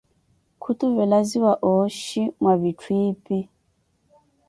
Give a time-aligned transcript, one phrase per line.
[0.61, 3.37] Khutuvelaziya ooxhi mwa vitthu ipi.